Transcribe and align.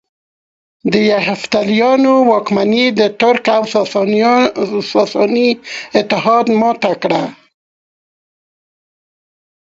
د 0.93 0.95
یفتلیانو 1.11 2.13
واکمني 2.31 2.85
د 2.99 3.01
ترک 3.19 3.45
او 3.57 3.63
ساساني 4.95 5.49
اتحاد 5.99 6.45
ماته 6.59 6.93
کړه 7.01 7.23